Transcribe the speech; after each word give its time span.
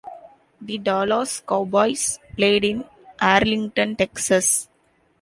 The 0.59 0.79
Dallas 0.79 1.43
Cowboys 1.47 2.17
play 2.35 2.57
in 2.57 2.85
Arlington, 3.21 3.95
Texas. 3.95 4.67